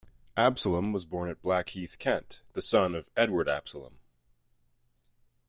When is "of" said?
2.95-3.07